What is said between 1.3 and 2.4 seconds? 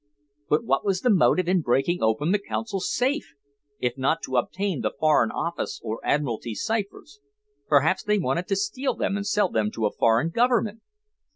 in breaking open the